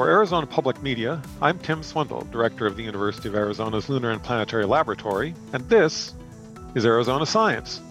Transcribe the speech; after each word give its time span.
For 0.00 0.08
Arizona 0.08 0.46
Public 0.46 0.82
Media, 0.82 1.20
I'm 1.42 1.58
Tim 1.58 1.82
Swindle, 1.82 2.22
Director 2.32 2.64
of 2.64 2.74
the 2.74 2.82
University 2.82 3.28
of 3.28 3.34
Arizona's 3.34 3.90
Lunar 3.90 4.12
and 4.12 4.22
Planetary 4.22 4.64
Laboratory, 4.64 5.34
and 5.52 5.68
this 5.68 6.14
is 6.74 6.86
Arizona 6.86 7.26
Science. 7.26 7.82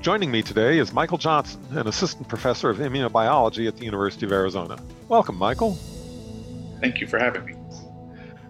Joining 0.00 0.30
me 0.30 0.40
today 0.40 0.78
is 0.78 0.94
Michael 0.94 1.18
Johnson, 1.18 1.60
an 1.72 1.86
assistant 1.86 2.28
professor 2.28 2.70
of 2.70 2.78
immunobiology 2.78 3.68
at 3.68 3.76
the 3.76 3.84
University 3.84 4.24
of 4.24 4.32
Arizona. 4.32 4.82
Welcome, 5.10 5.36
Michael. 5.36 5.72
Thank 6.80 7.02
you 7.02 7.06
for 7.06 7.18
having 7.18 7.44
me. 7.44 7.54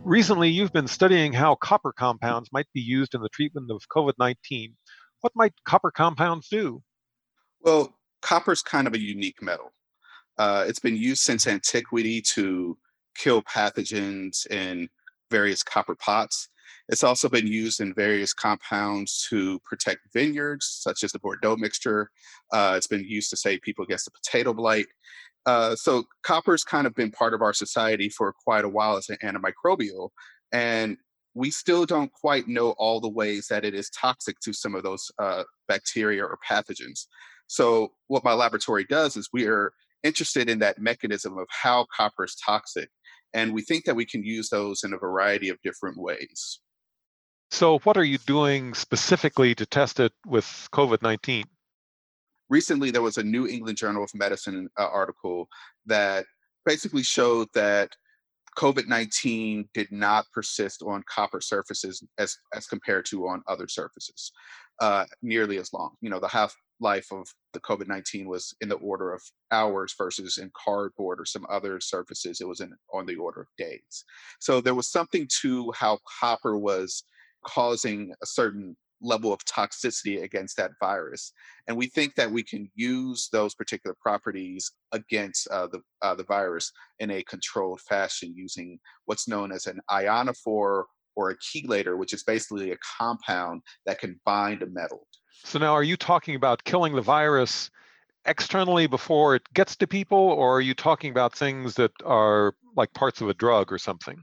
Recently, 0.05 0.51
you've 0.51 0.73
been 0.73 0.87
studying 0.87 1.33
how 1.33 1.57
copper 1.57 1.93
compounds 1.93 2.53
might 2.53 2.69
be 2.73 2.81
used 2.81 3.17
in 3.17 3.23
the 3.23 3.29
treatment 3.31 3.73
of 3.73 3.83
COVID 3.89 4.13
19. 4.21 4.73
What 5.21 5.33
might 5.35 5.55
copper 5.65 5.91
compounds 5.91 6.47
do? 6.49 6.81
Well, 7.61 7.93
copper 8.23 8.53
is 8.53 8.63
kind 8.63 8.87
of 8.87 8.95
a 8.95 9.01
unique 9.01 9.43
metal. 9.43 9.73
Uh, 10.39 10.65
it's 10.69 10.79
been 10.79 10.97
used 10.97 11.23
since 11.23 11.49
antiquity 11.49 12.21
to 12.21 12.79
kill 13.17 13.43
pathogens 13.43 14.47
in 14.51 14.89
various 15.31 15.63
copper 15.63 15.95
pots. 15.95 16.49
It's 16.89 17.05
also 17.05 17.29
been 17.29 17.47
used 17.47 17.81
in 17.81 17.95
various 17.95 18.35
compounds 18.35 19.27
to 19.31 19.59
protect 19.61 20.01
vineyards, 20.13 20.67
such 20.81 21.03
as 21.03 21.13
the 21.13 21.19
Bordeaux 21.19 21.57
mixture. 21.57 22.11
Uh, 22.53 22.75
it's 22.77 22.87
been 22.87 23.05
used 23.05 23.31
to 23.31 23.37
save 23.37 23.63
people 23.63 23.85
against 23.85 24.05
the 24.05 24.11
potato 24.11 24.53
blight. 24.53 24.87
Uh, 25.47 25.75
so 25.77 26.05
copper's 26.23 26.65
kind 26.65 26.87
of 26.87 26.95
been 26.95 27.11
part 27.11 27.35
of 27.35 27.43
our 27.43 27.53
society 27.53 28.09
for 28.09 28.35
quite 28.45 28.65
a 28.65 28.69
while 28.69 28.97
as 28.97 29.09
an 29.11 29.17
antimicrobial, 29.23 30.11
and 30.53 30.97
we 31.35 31.51
still 31.51 31.85
don't 31.85 32.13
quite 32.13 32.49
know 32.49 32.71
all 32.79 33.01
the 33.01 33.09
ways 33.09 33.49
that 33.49 33.65
it 33.65 33.75
is 33.75 33.91
toxic 33.91 34.39
to 34.41 34.53
some 34.53 34.75
of 34.75 34.83
those 34.83 35.11
uh, 35.19 35.43
bacteria 35.69 36.25
or 36.25 36.39
pathogens. 36.49 37.07
So 37.47 37.93
what 38.07 38.25
my 38.25 38.33
laboratory 38.33 38.85
does 38.85 39.17
is 39.17 39.29
we 39.33 39.47
are 39.47 39.73
interested 40.03 40.49
in 40.49 40.61
that 40.61 40.79
mechanism 40.79 41.37
of 41.39 41.47
how 41.51 41.87
copper 41.95 42.25
is 42.25 42.37
toxic, 42.37 42.89
and 43.35 43.53
we 43.53 43.63
think 43.63 43.85
that 43.85 43.97
we 43.97 44.07
can 44.07 44.25
use 44.25 44.49
those 44.49 44.85
in 44.85 44.93
a 44.93 44.99
variety 44.99 45.49
of 45.49 45.59
different 45.63 45.99
ways. 45.99 46.61
So, 47.51 47.79
what 47.81 47.97
are 47.97 48.05
you 48.05 48.19
doing 48.19 48.75
specifically 48.75 49.55
to 49.57 49.67
test 49.67 50.01
it 50.01 50.13
with 50.27 50.69
COVID 50.73 51.03
19? 51.03 51.45
recently 52.49 52.91
there 52.91 53.03
was 53.03 53.19
a 53.19 53.23
New 53.23 53.47
England 53.47 53.79
Journal 53.79 54.05
of 54.05 54.15
Medicine 54.15 54.69
uh, 54.79 54.87
article 54.87 55.49
that 55.87 56.25
basically 56.65 57.03
showed 57.03 57.49
that 57.55 57.91
COVID 58.57 58.87
19 58.87 59.69
did 59.75 59.91
not 59.91 60.27
persist 60.33 60.83
on 60.83 61.03
copper 61.09 61.41
surfaces 61.41 62.03
as, 62.19 62.37
as 62.55 62.67
compared 62.67 63.05
to 63.07 63.27
on 63.27 63.43
other 63.49 63.69
surfaces 63.69 64.33
uh, 64.81 65.05
nearly 65.23 65.59
as 65.59 65.73
long. 65.73 65.93
You 66.01 66.11
know, 66.11 66.21
the 66.21 66.29
half 66.29 66.55
life 66.81 67.07
of 67.13 67.27
the 67.53 67.61
COVID 67.61 67.89
19 67.89 68.29
was 68.29 68.55
in 68.61 68.69
the 68.69 68.77
order 68.77 69.13
of 69.13 69.23
hours 69.53 69.95
versus 69.97 70.39
in 70.39 70.51
cardboard 70.55 71.21
or 71.21 71.25
some 71.25 71.47
other 71.49 71.81
surfaces, 71.81 72.41
it 72.41 72.49
was 72.49 72.61
in, 72.61 72.73
on 72.93 73.07
the 73.07 73.17
order 73.17 73.43
of 73.43 73.49
days. 73.57 74.05
So 74.41 74.61
there 74.61 74.75
was 74.75 74.91
something 74.91 75.29
to 75.43 75.73
how 75.73 75.99
copper 76.21 76.59
was 76.59 77.05
causing 77.45 78.13
a 78.23 78.27
certain 78.27 78.77
level 79.01 79.33
of 79.33 79.41
toxicity 79.45 80.23
against 80.23 80.57
that 80.57 80.73
virus. 80.81 81.33
And 81.69 81.77
we 81.77 81.87
think 81.87 82.15
that 82.15 82.31
we 82.31 82.43
can 82.43 82.71
use 82.75 83.29
those 83.33 83.55
particular 83.55 83.97
properties 84.01 84.71
against 84.93 85.49
uh, 85.49 85.69
the, 85.69 85.81
uh, 86.03 86.15
the 86.15 86.25
virus 86.25 86.73
in 86.99 87.11
a 87.11 87.23
controlled 87.25 87.81
fashion 87.81 88.33
using 88.35 88.79
what's 89.07 89.29
known 89.29 89.53
as 89.53 89.67
an 89.67 89.81
ionophore 89.91 90.85
or 91.17 91.31
a 91.31 91.37
chelator, 91.39 91.97
which 91.97 92.13
is 92.13 92.23
basically 92.25 92.73
a 92.73 92.77
compound 92.99 93.63
that 93.87 93.99
can 93.99 94.21
bind 94.25 94.63
a 94.63 94.67
metal. 94.67 95.07
So 95.45 95.59
now 95.59 95.73
are 95.73 95.83
you 95.83 95.97
talking 95.97 96.35
about 96.35 96.65
killing 96.65 96.95
the 96.95 97.03
virus 97.03 97.71
externally 98.27 98.87
before 98.87 99.35
it 99.35 99.43
gets 99.53 99.77
to 99.77 99.87
people, 99.87 100.19
or 100.19 100.57
are 100.57 100.61
you 100.61 100.75
talking 100.75 101.11
about 101.11 101.35
things 101.35 101.75
that 101.75 101.93
are 102.05 102.55
like 102.77 102.93
parts 102.95 103.21
of 103.21 103.29
a 103.29 103.35
drug 103.35 103.73
or 103.73 103.79
something? 103.79 104.23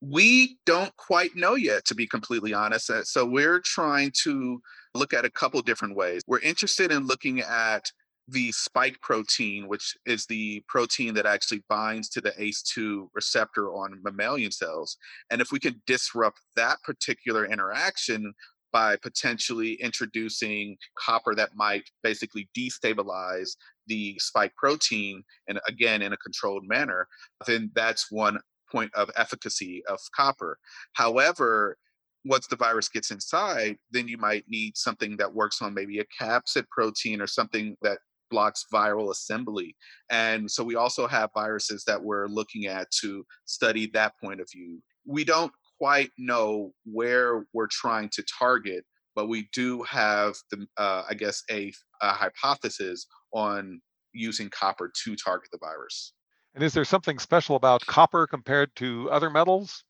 We 0.00 0.58
don't 0.64 0.94
quite 0.96 1.34
know 1.34 1.54
yet 1.54 1.84
to 1.86 1.94
be 1.94 2.06
completely 2.06 2.54
honest 2.54 2.90
uh, 2.90 3.04
so 3.04 3.24
we're 3.24 3.60
trying 3.60 4.12
to 4.22 4.60
look 4.94 5.12
at 5.12 5.24
a 5.24 5.30
couple 5.30 5.60
different 5.62 5.96
ways. 5.96 6.22
We're 6.26 6.40
interested 6.40 6.92
in 6.92 7.06
looking 7.06 7.40
at 7.40 7.90
the 8.28 8.52
spike 8.52 9.00
protein 9.00 9.66
which 9.68 9.96
is 10.04 10.26
the 10.26 10.62
protein 10.68 11.14
that 11.14 11.26
actually 11.26 11.62
binds 11.68 12.08
to 12.10 12.20
the 12.20 12.32
ACE2 12.32 13.08
receptor 13.14 13.72
on 13.72 14.00
mammalian 14.04 14.52
cells 14.52 14.98
and 15.30 15.40
if 15.40 15.50
we 15.50 15.58
can 15.58 15.80
disrupt 15.86 16.38
that 16.54 16.76
particular 16.82 17.46
interaction 17.46 18.34
by 18.70 18.96
potentially 18.96 19.74
introducing 19.74 20.76
copper 20.98 21.34
that 21.34 21.50
might 21.56 21.84
basically 22.02 22.48
destabilize 22.56 23.56
the 23.86 24.14
spike 24.18 24.54
protein 24.56 25.22
and 25.48 25.58
again 25.66 26.02
in 26.02 26.12
a 26.12 26.18
controlled 26.18 26.64
manner 26.66 27.08
then 27.46 27.70
that's 27.74 28.10
one 28.10 28.38
point 28.70 28.90
of 28.94 29.10
efficacy 29.16 29.82
of 29.88 29.98
copper. 30.14 30.58
However, 30.94 31.76
once 32.24 32.46
the 32.46 32.56
virus 32.56 32.88
gets 32.88 33.10
inside, 33.10 33.76
then 33.90 34.08
you 34.08 34.18
might 34.18 34.44
need 34.48 34.76
something 34.76 35.16
that 35.16 35.32
works 35.32 35.62
on 35.62 35.74
maybe 35.74 36.00
a 36.00 36.04
capsid 36.22 36.68
protein 36.70 37.20
or 37.20 37.26
something 37.26 37.76
that 37.82 37.98
blocks 38.30 38.66
viral 38.72 39.10
assembly. 39.10 39.74
And 40.10 40.50
so 40.50 40.62
we 40.62 40.74
also 40.74 41.06
have 41.06 41.30
viruses 41.34 41.84
that 41.86 42.02
we're 42.02 42.26
looking 42.26 42.66
at 42.66 42.90
to 43.00 43.24
study 43.46 43.90
that 43.94 44.12
point 44.22 44.40
of 44.40 44.48
view. 44.52 44.80
We 45.06 45.24
don't 45.24 45.52
quite 45.78 46.10
know 46.18 46.72
where 46.84 47.46
we're 47.52 47.68
trying 47.70 48.10
to 48.10 48.24
target, 48.38 48.84
but 49.14 49.28
we 49.28 49.48
do 49.52 49.82
have 49.84 50.34
the, 50.50 50.66
uh, 50.76 51.04
I 51.08 51.14
guess, 51.14 51.42
a, 51.50 51.72
a 52.02 52.10
hypothesis 52.10 53.06
on 53.32 53.80
using 54.12 54.50
copper 54.50 54.92
to 55.04 55.16
target 55.16 55.48
the 55.52 55.58
virus. 55.58 56.12
And 56.58 56.64
is 56.64 56.74
there 56.74 56.84
something 56.84 57.20
special 57.20 57.54
about 57.54 57.86
copper 57.86 58.26
compared 58.26 58.74
to 58.74 59.08
other 59.12 59.30
metals? 59.30 59.84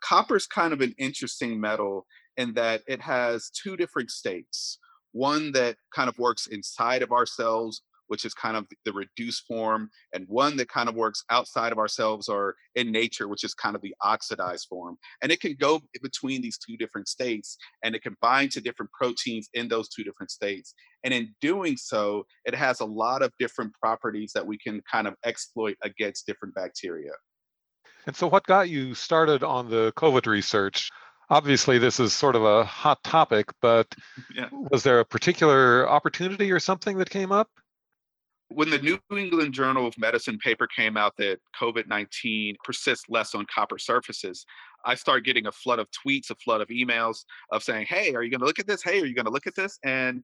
Copper 0.00 0.36
is 0.36 0.46
kind 0.46 0.72
of 0.72 0.80
an 0.80 0.94
interesting 0.98 1.60
metal 1.60 2.06
in 2.36 2.54
that 2.54 2.82
it 2.86 3.00
has 3.00 3.50
two 3.50 3.76
different 3.76 4.12
states. 4.12 4.78
One 5.10 5.50
that 5.50 5.78
kind 5.92 6.08
of 6.08 6.16
works 6.16 6.46
inside 6.46 7.02
of 7.02 7.10
our 7.10 7.26
cells, 7.26 7.82
which 8.08 8.24
is 8.24 8.34
kind 8.34 8.56
of 8.56 8.66
the 8.84 8.92
reduced 8.92 9.44
form, 9.46 9.90
and 10.12 10.26
one 10.28 10.56
that 10.56 10.68
kind 10.68 10.88
of 10.88 10.94
works 10.94 11.24
outside 11.30 11.72
of 11.72 11.78
ourselves 11.78 12.28
or 12.28 12.54
in 12.74 12.92
nature, 12.92 13.28
which 13.28 13.44
is 13.44 13.54
kind 13.54 13.76
of 13.76 13.82
the 13.82 13.94
oxidized 14.02 14.66
form. 14.68 14.96
And 15.22 15.32
it 15.32 15.40
can 15.40 15.56
go 15.58 15.80
between 16.02 16.42
these 16.42 16.58
two 16.58 16.76
different 16.76 17.08
states 17.08 17.56
and 17.82 17.94
it 17.94 18.02
can 18.02 18.16
bind 18.20 18.52
to 18.52 18.60
different 18.60 18.92
proteins 18.92 19.48
in 19.54 19.68
those 19.68 19.88
two 19.88 20.04
different 20.04 20.30
states. 20.30 20.74
And 21.04 21.12
in 21.12 21.34
doing 21.40 21.76
so, 21.76 22.26
it 22.44 22.54
has 22.54 22.80
a 22.80 22.84
lot 22.84 23.22
of 23.22 23.32
different 23.38 23.72
properties 23.74 24.32
that 24.34 24.46
we 24.46 24.58
can 24.58 24.82
kind 24.90 25.06
of 25.06 25.14
exploit 25.24 25.76
against 25.82 26.26
different 26.26 26.54
bacteria. 26.54 27.12
And 28.06 28.14
so, 28.14 28.28
what 28.28 28.46
got 28.46 28.68
you 28.68 28.94
started 28.94 29.42
on 29.42 29.68
the 29.68 29.92
COVID 29.96 30.26
research? 30.26 30.90
Obviously, 31.28 31.78
this 31.78 31.98
is 31.98 32.12
sort 32.12 32.36
of 32.36 32.44
a 32.44 32.64
hot 32.64 33.02
topic, 33.02 33.50
but 33.60 33.92
yeah. 34.34 34.48
was 34.52 34.84
there 34.84 35.00
a 35.00 35.04
particular 35.04 35.88
opportunity 35.88 36.52
or 36.52 36.60
something 36.60 36.98
that 36.98 37.10
came 37.10 37.32
up? 37.32 37.50
When 38.48 38.70
the 38.70 38.78
New 38.78 38.98
England 39.10 39.54
Journal 39.54 39.86
of 39.86 39.98
Medicine 39.98 40.38
paper 40.38 40.68
came 40.74 40.96
out 40.96 41.14
that 41.18 41.38
COVID 41.60 41.88
19 41.88 42.56
persists 42.64 43.04
less 43.08 43.34
on 43.34 43.44
copper 43.52 43.78
surfaces, 43.78 44.44
I 44.84 44.94
started 44.94 45.24
getting 45.24 45.46
a 45.46 45.52
flood 45.52 45.78
of 45.78 45.88
tweets, 45.90 46.30
a 46.30 46.36
flood 46.36 46.60
of 46.60 46.68
emails 46.68 47.18
of 47.50 47.62
saying, 47.62 47.86
Hey, 47.88 48.14
are 48.14 48.22
you 48.22 48.30
going 48.30 48.40
to 48.40 48.46
look 48.46 48.60
at 48.60 48.66
this? 48.66 48.82
Hey, 48.82 49.00
are 49.00 49.06
you 49.06 49.14
going 49.14 49.26
to 49.26 49.32
look 49.32 49.46
at 49.46 49.56
this? 49.56 49.78
And 49.84 50.22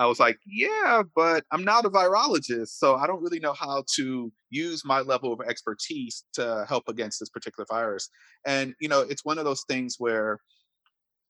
I 0.00 0.06
was 0.06 0.18
like, 0.18 0.38
yeah, 0.46 1.02
but 1.14 1.44
I'm 1.52 1.62
not 1.62 1.84
a 1.84 1.90
virologist, 1.90 2.68
so 2.78 2.94
I 2.94 3.06
don't 3.06 3.20
really 3.20 3.38
know 3.38 3.52
how 3.52 3.84
to 3.96 4.32
use 4.48 4.82
my 4.82 5.00
level 5.00 5.30
of 5.30 5.42
expertise 5.46 6.24
to 6.32 6.64
help 6.66 6.84
against 6.88 7.20
this 7.20 7.28
particular 7.28 7.66
virus. 7.68 8.08
And, 8.46 8.72
you 8.80 8.88
know, 8.88 9.02
it's 9.02 9.26
one 9.26 9.36
of 9.36 9.44
those 9.44 9.62
things 9.68 9.96
where 9.98 10.38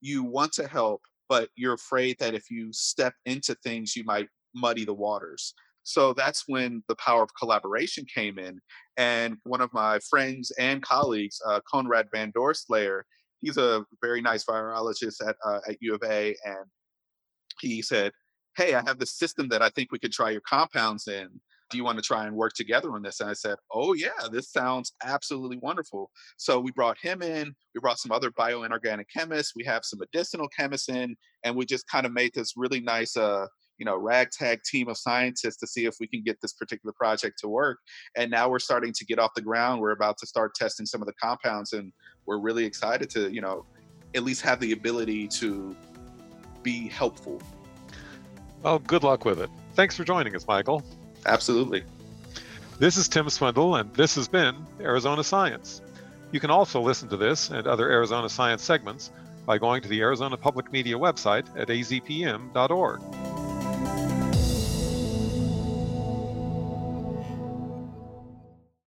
you 0.00 0.22
want 0.22 0.52
to 0.52 0.68
help, 0.68 1.02
but 1.28 1.48
you're 1.56 1.74
afraid 1.74 2.16
that 2.20 2.34
if 2.34 2.48
you 2.48 2.68
step 2.72 3.12
into 3.24 3.56
things, 3.64 3.96
you 3.96 4.04
might 4.04 4.28
muddy 4.54 4.84
the 4.84 4.94
waters. 4.94 5.52
So 5.82 6.12
that's 6.12 6.44
when 6.46 6.82
the 6.88 6.96
power 6.96 7.22
of 7.22 7.30
collaboration 7.38 8.04
came 8.12 8.38
in. 8.38 8.60
And 8.96 9.36
one 9.44 9.60
of 9.60 9.72
my 9.72 9.98
friends 10.10 10.50
and 10.58 10.82
colleagues, 10.82 11.40
uh, 11.46 11.60
Koenraad 11.72 12.06
Van 12.12 12.30
Doorslaer, 12.32 13.04
he's 13.40 13.56
a 13.56 13.84
very 14.02 14.20
nice 14.20 14.44
virologist 14.44 15.26
at, 15.26 15.36
uh, 15.44 15.60
at 15.68 15.76
U 15.80 15.94
of 15.94 16.02
A. 16.04 16.36
And 16.44 16.66
he 17.60 17.82
said, 17.82 18.12
Hey, 18.56 18.74
I 18.74 18.82
have 18.86 18.98
this 18.98 19.16
system 19.16 19.48
that 19.48 19.62
I 19.62 19.70
think 19.70 19.92
we 19.92 19.98
could 19.98 20.12
try 20.12 20.30
your 20.30 20.42
compounds 20.42 21.08
in. 21.08 21.28
Do 21.70 21.76
you 21.76 21.84
want 21.84 21.98
to 21.98 22.02
try 22.02 22.26
and 22.26 22.34
work 22.34 22.52
together 22.54 22.92
on 22.92 23.02
this? 23.02 23.20
And 23.20 23.30
I 23.30 23.34
said, 23.34 23.56
Oh, 23.72 23.94
yeah, 23.94 24.28
this 24.30 24.50
sounds 24.50 24.92
absolutely 25.04 25.58
wonderful. 25.58 26.10
So 26.36 26.60
we 26.60 26.72
brought 26.72 26.98
him 27.00 27.22
in. 27.22 27.54
We 27.74 27.80
brought 27.80 27.98
some 27.98 28.12
other 28.12 28.30
bioinorganic 28.32 29.04
chemists. 29.14 29.54
We 29.56 29.64
have 29.64 29.84
some 29.84 30.00
medicinal 30.00 30.48
chemists 30.48 30.88
in, 30.88 31.16
and 31.44 31.56
we 31.56 31.64
just 31.64 31.88
kind 31.88 32.06
of 32.06 32.12
made 32.12 32.32
this 32.34 32.54
really 32.56 32.80
nice 32.80 33.16
uh, 33.16 33.46
you 33.80 33.86
know 33.86 33.96
ragtag 33.96 34.62
team 34.62 34.88
of 34.88 34.96
scientists 34.96 35.56
to 35.56 35.66
see 35.66 35.86
if 35.86 35.96
we 35.98 36.06
can 36.06 36.22
get 36.22 36.40
this 36.40 36.52
particular 36.52 36.92
project 36.92 37.38
to 37.40 37.48
work 37.48 37.78
and 38.14 38.30
now 38.30 38.48
we're 38.48 38.60
starting 38.60 38.92
to 38.92 39.04
get 39.04 39.18
off 39.18 39.32
the 39.34 39.42
ground. 39.42 39.80
We're 39.80 39.90
about 39.92 40.18
to 40.18 40.26
start 40.26 40.54
testing 40.54 40.86
some 40.86 41.00
of 41.00 41.06
the 41.06 41.14
compounds 41.14 41.72
and 41.72 41.92
we're 42.26 42.38
really 42.38 42.64
excited 42.64 43.10
to 43.10 43.32
you 43.32 43.40
know 43.40 43.64
at 44.14 44.22
least 44.22 44.42
have 44.42 44.60
the 44.60 44.72
ability 44.72 45.26
to 45.28 45.74
be 46.62 46.86
helpful. 46.88 47.40
Well 48.62 48.78
good 48.78 49.02
luck 49.02 49.24
with 49.24 49.40
it. 49.40 49.50
Thanks 49.74 49.96
for 49.96 50.04
joining 50.04 50.36
us 50.36 50.46
michael. 50.46 50.84
Absolutely. 51.26 51.82
This 52.78 52.96
is 52.96 53.08
Tim 53.08 53.28
Swindle, 53.28 53.76
and 53.76 53.92
this 53.92 54.14
has 54.14 54.26
been 54.26 54.56
Arizona 54.80 55.22
Science. 55.22 55.82
You 56.32 56.40
can 56.40 56.50
also 56.50 56.80
listen 56.80 57.10
to 57.10 57.16
this 57.18 57.50
and 57.50 57.66
other 57.66 57.90
Arizona 57.90 58.30
Science 58.30 58.62
segments 58.62 59.10
by 59.44 59.58
going 59.58 59.82
to 59.82 59.88
the 59.88 60.00
Arizona 60.00 60.38
Public 60.38 60.72
Media 60.72 60.96
website 60.96 61.44
at 61.60 61.68
azpm.org. 61.68 63.00